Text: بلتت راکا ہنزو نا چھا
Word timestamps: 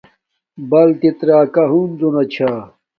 بلتت 0.69 1.17
راکا 1.27 1.63
ہنزو 1.71 2.09
نا 2.13 2.23
چھا 2.33 2.51